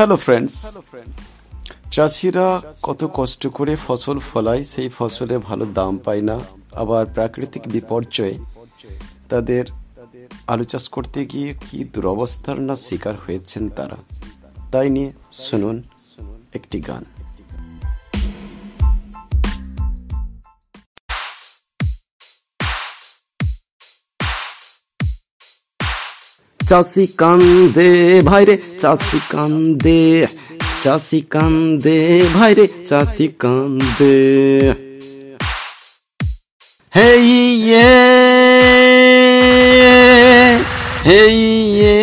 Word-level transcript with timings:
Hello 0.00 0.16
friends 0.16 0.54
চাষিরা 1.90 2.62
কত 2.82 3.10
কষ্ট 3.14 3.46
করে 3.46 3.76
ফসল 3.86 4.18
ফলায়, 4.18 4.62
সেই 4.62 4.88
ফসলে 4.98 5.38
ভালো 5.38 5.64
দাম 5.64 5.98
পায় 5.98 6.22
না। 6.22 6.40
আবার 6.72 7.06
প্রাকৃতিক 7.06 7.62
বিপর্যয়ে 7.68 8.38
তাদের 9.28 9.64
আলু 10.46 10.64
চাষ 10.64 10.88
করতে 10.88 11.24
গিয়ে 11.24 11.54
কি 11.70 11.84
দুরবস্থার 11.84 12.60
না 12.60 12.76
শিকার 12.76 13.14
হয়েছেন 13.26 13.68
তারা। 13.68 13.96
তাই 14.72 14.90
নিয়ে 14.90 15.12
শুনুন 15.32 15.82
একটি 16.54 16.80
গান। 16.80 17.04
চাষি 26.70 27.06
কান্দে, 27.20 27.90
ভাইরে 28.28 28.56
চাষি 28.82 29.18
কান্দে 29.32 30.00
চাষি 30.84 31.20
কান্দে, 31.32 31.98
ভাইরে 32.34 32.66
চাষি 32.90 33.26
কান্দে। 33.42 34.16
হে 36.96 37.08
ইয়ে 37.32 37.90
হে 41.08 41.20
ইয়ে 41.42 41.98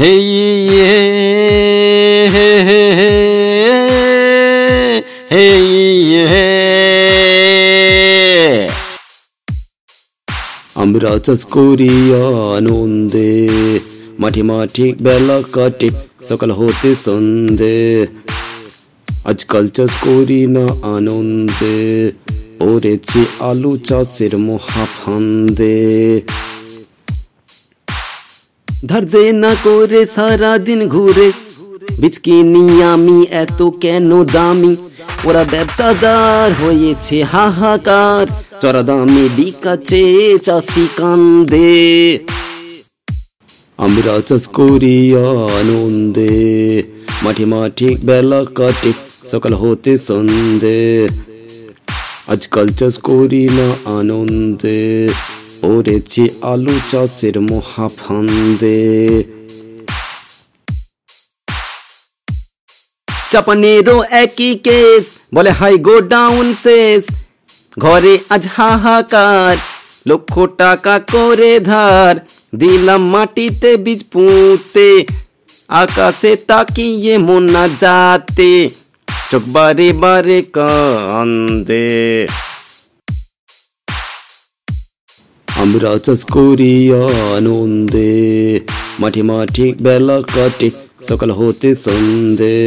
হে 0.00 0.10
ইয়ে। 0.32 0.87
আমরা 11.00 11.18
চাষ 11.20 11.42
আনন্দে 12.56 13.30
মাঠে 14.18 14.42
মাঠে 14.42 14.86
বেলা 15.00 15.38
কাটে 15.54 15.88
সকাল 16.28 16.50
হতে 16.50 16.90
সন্ধে 17.04 17.78
আজকাল 19.24 19.64
চাষ 19.68 19.92
করি 20.04 20.42
না 20.46 20.64
আনন্দে 20.88 21.76
পড়েছি 22.58 23.20
আলু 23.40 23.72
চাষের 23.84 24.32
মহাফান্দে 24.40 25.78
ধার 28.80 29.04
দে 29.04 29.24
না 29.36 29.52
করে 29.64 30.00
সারা 30.14 30.52
দিন 30.58 30.80
ঘুরে 30.88 31.28
বিচকি 32.00 32.36
নিয়ে 32.52 32.78
আমি 32.86 33.18
এত 33.36 33.60
কেন 33.80 34.10
দামি 34.28 34.72
ওরা 35.24 35.42
ব্যবসাদার 35.52 36.48
হয়েছে 36.60 37.16
হাহাকার 37.32 38.26
চড়া 38.62 38.82
দামে 38.82 39.24
বিকাছে 39.36 40.02
চাষি 40.46 40.84
কান্দে 40.98 41.72
আমরা 43.78 44.14
চাষ 44.28 44.44
করি 44.56 44.96
আনন্দে 45.58 46.32
মাঠে 47.24 47.44
মাঠে 47.52 47.88
বেলা 48.04 48.40
কাটে 48.56 48.90
সকাল 49.30 49.52
হতে 49.54 49.92
সন্ধে 50.06 50.80
আজকাল 52.28 52.66
চাষ 52.78 52.94
করি 53.04 53.44
না 53.50 53.68
আনন্দে 53.96 54.80
পড়েছি 55.60 56.22
আলু 56.44 56.74
চাষের 56.90 57.36
মহাফান্দে 57.48 58.80
চাপানেরও 63.30 63.96
একই 64.22 64.52
কেস 64.66 65.04
বলে 65.34 65.50
হাই 65.50 65.74
গো 65.78 65.96
ডাউন 66.08 66.46
শেষ 66.62 67.02
ঘরে 67.78 68.14
আজ 68.30 68.44
হাহাকার 68.56 69.56
লক্ষ 70.06 70.34
টাকা 70.58 70.94
করে 71.12 71.52
ধার 71.62 72.14
দিলাম 72.54 73.02
মাটিতে 73.12 73.70
বীজ 73.76 74.00
পুঁতে 74.12 74.88
আকাশে 75.74 76.32
তাকিয়ে 76.48 77.14
মোনা 77.18 77.64
যাতে 77.82 78.52
চোখ 79.30 79.44
বারে 79.48 79.88
বারে 79.94 80.38
কান্দে 80.54 81.88
আমরা 85.48 85.90
চাষ 85.98 86.20
করি 86.34 86.74
আনন্দে 87.30 88.12
মাঠে 89.00 89.22
মাঠে 89.22 89.66
বেলা 89.82 90.18
কাটে 90.28 90.68
সকাল 91.08 91.30
হতে 91.30 91.68
সন্ধে 91.84 92.58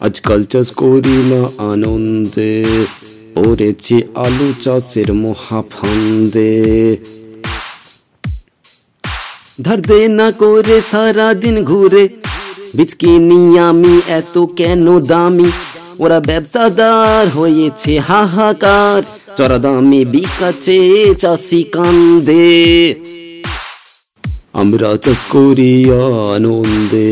আজকাল 0.00 0.40
চাষ 0.44 0.68
করি 0.76 1.16
না 1.30 1.40
আনন্দে 1.66 2.52
পড়েছি 3.34 3.96
আলু 4.24 4.48
চাষের 4.60 5.08
মহাফান্দে। 5.22 6.52
ধার 9.64 9.80
দে 9.80 10.00
না 10.18 10.28
করে 10.40 10.76
সারা 10.90 11.28
দিন 11.42 11.56
ঘুরে, 11.64 12.04
বিচকি 12.76 13.10
নিয়ে 13.28 13.60
আমি 13.68 13.94
এত 14.20 14.34
কেন 14.58 14.86
দামি? 15.10 15.48
ওরা 15.98 16.18
ব্যবসাদার 16.20 17.24
হয়েছে 17.28 17.92
হাহাকার, 18.08 19.02
চড়া 19.36 19.58
দামে 19.58 20.00
বিকাছে 20.04 20.78
চাষি 21.22 21.60
কান্দে। 21.74 22.50
আমরা 24.52 24.90
চাষ 25.04 25.20
করি 25.30 25.72
আনন্দে, 26.34 27.10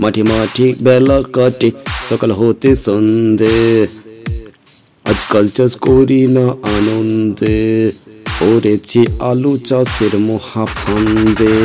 মাঠে 0.00 0.22
মাঠে 0.22 0.66
বেলা 0.84 1.18
কাটে, 1.32 1.68
সকাল 2.08 2.30
হতে 2.32 2.70
সন্ধে। 2.84 3.58
আজকাল 5.06 5.46
চাষ 5.48 5.72
করি 5.86 6.22
না 6.28 6.46
আনন্দে 6.70 7.58
পড়েছি 8.38 9.00
আলু 9.22 9.52
চাষের 9.68 10.14
মহাফান্দে 10.26 11.58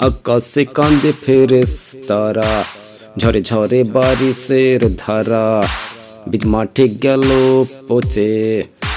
আকাশে 0.00 0.62
কান্দে 0.76 1.12
ফেরেস 1.22 1.74
তারা 2.08 2.50
ঝরে 3.16 3.40
ঝরে 3.42 3.80
বারিশের 3.94 4.80
ধারা 4.98 5.46
বীজ 6.30 6.44
মাঠে 6.46 6.86
গেল 7.04 7.28
পচে 7.88 8.32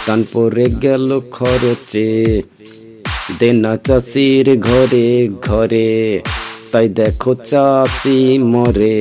টান 0.06 0.20
পরে 0.32 0.66
গেল 0.84 1.10
খরচে 1.32 2.10
দেনা 3.40 3.74
চাষির 3.86 4.48
ঘরে 4.68 5.08
ঘরে 5.44 5.90
তাই 6.72 6.88
দেখো 6.98 7.32
চাষি 7.44 8.18
মরে 8.46 9.00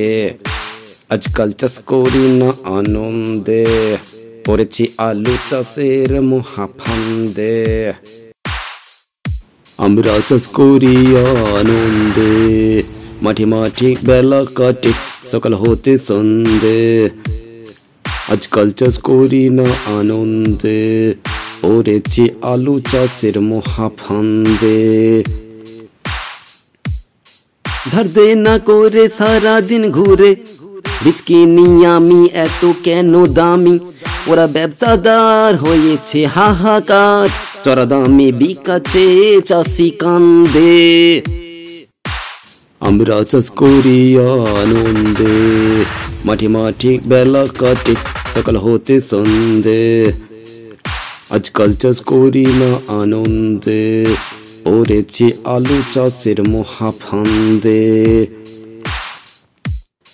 আজকাল 1.09 1.51
চাষ 1.51 1.79
করি 1.79 2.37
না, 2.37 2.69
আনন্দে। 2.69 3.65
পড়েছি 4.45 4.87
আলু 4.97 5.37
চাষের 5.49 6.21
মহাফান্দে। 6.21 7.93
আমরা 9.77 10.19
চাষ 10.29 10.47
করি 10.47 10.95
আনন্দে। 11.59 12.83
মাঠে 13.21 13.45
মাঠে 13.45 13.95
বেলা 14.05 14.45
কাটে, 14.55 14.91
সকাল 15.31 15.53
হতে 15.53 15.97
সন্ধে। 15.97 17.09
আজকাল 18.29 18.71
চাষ 18.71 18.97
করি 18.97 19.49
না, 19.49 19.97
আনন্দে। 19.99 21.13
পড়েছি 21.61 22.29
আলু 22.41 22.79
চাষের 22.79 23.41
মহাফান্দে। 23.41 25.23
ধার 27.91 28.13
দে 28.13 28.35
না 28.35 28.59
করে 28.59 29.09
সারা 29.17 29.61
দিন 29.61 29.91
ঘুরে 29.91 30.35
বিচকি 31.03 31.35
নিয়ে 31.35 31.87
আমি 31.87 32.29
এত 32.33 32.71
কেন 32.83 33.25
দামি? 33.25 33.79
ওরা 34.27 34.47
ব্যবসাদার 34.47 35.55
হয়েছে 35.55 36.25
হাহাকার। 36.25 37.29
চড়া 37.63 37.85
দামে 37.85 38.31
বিকাছে 38.31 39.41
চাষি 39.41 39.89
কান্দে। 39.89 41.21
আমরা 42.79 43.23
চাষ 43.23 43.49
করি 43.49 44.17
আনন্দে। 44.61 45.83
মাঠে 46.25 46.47
মাঠে 46.47 46.99
বেলা 47.05 47.47
কাটে, 47.59 47.95
সকাল 48.33 48.57
হতে 48.57 49.01
সন্ধে। 49.01 50.11
আজকাল 51.29 51.73
চাষ 51.73 52.01
করি 52.01 52.45
না 52.45 53.01
আনন্দে। 53.01 54.05
পড়েছি 54.63 55.31
আলু 55.43 55.81
চাষের 55.91 56.49
মহাফান্দে 56.49 58.25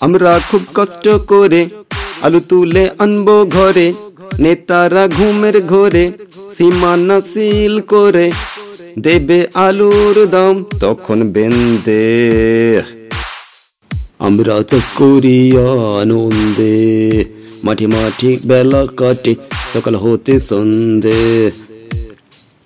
আমরা 0.02 0.32
খুব 0.50 0.64
কষ্ট 0.78 1.06
করে 1.32 1.62
আলু 2.26 2.40
তুলে 2.50 2.84
আনব 3.04 3.28
ঘরে, 3.56 3.88
নেতারা 4.44 5.04
ঘুমের 5.18 5.56
ঘরে, 5.74 6.06
সীমানা 6.56 7.18
সিল 7.32 7.76
করে 7.92 8.28
দেবে 9.06 9.40
আলুর 9.66 10.18
দাম 10.34 10.56
তখন 10.84 11.20
বেন্দে 11.34 12.06
আমরা 14.20 14.56
চাষ 14.70 14.86
করি 15.00 15.40
আনন্দে, 16.02 16.76
মাঠে 17.66 17.86
মাঠে 17.94 18.32
বেলা 18.50 18.82
কাটে, 19.00 19.34
সকাল 19.74 19.96
হতে 20.04 20.34
সন্ধে। 20.50 21.22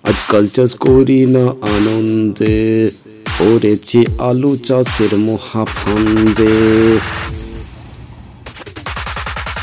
আজকাল 0.04 0.44
চাষ 0.54 0.70
করি 0.84 1.20
না 1.34 1.44
আনন্দে 1.74 2.56
পড়েছি 3.38 4.00
আলু 4.28 4.52
চাষের 4.66 5.12
মহাফান্দে। 5.26 6.54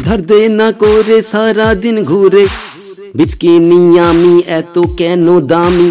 ধার 0.04 0.20
দে 0.22 0.40
না 0.54 0.70
করে 0.82 1.18
সারা 1.32 1.70
দিন 1.76 1.98
ঘুরে 2.04 2.44
বীজকে 3.16 3.52
নিয়ে 3.62 4.00
আমি 4.04 4.34
এত 4.60 4.76
কেন 4.98 5.26
দামি 5.44 5.90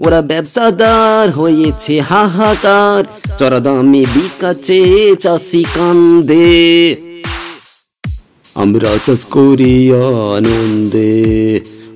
ওরা 0.00 0.20
ব্যবসাদার 0.22 1.26
হয়েছে 1.30 1.94
হাহাকার 2.02 3.02
চড়া 3.38 3.60
দামে 3.60 4.02
বিকাছে 4.14 4.80
চাষি 5.24 5.62
কান্দে 5.74 6.48
আমরা 8.56 8.90
চাষ 9.06 9.20
করি 9.32 9.74
আনন্দে 10.34 11.12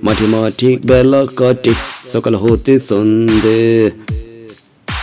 মাঠে 0.04 0.26
মাঠে 0.26 0.70
বেলা 0.88 1.22
কাটে 1.38 1.72
সকাল 2.12 2.34
হতে 2.36 2.74
সন্ধে 2.88 3.62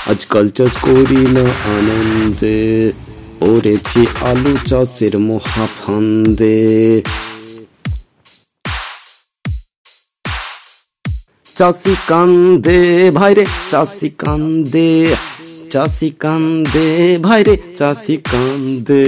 আজকাল 0.05 0.45
চাষ 0.49 0.73
করি 0.85 1.21
না 1.35 1.45
আনন্দে 1.73 2.57
পড়েছি 3.39 4.01
আলু 4.21 4.53
চাষের 4.65 5.13
মহাফান্দে। 5.19 6.57
চাষি 11.55 11.95
কান্দে 12.07 13.11
ভাইরে 13.11 13.45
চাষি 13.71 14.09
কান্দে 14.09 15.15
চাষি 15.73 16.09
কান্দে 16.09 17.17
ভাইরে 17.17 17.55
চাষি 17.75 18.15
কান্দে। 18.31 19.05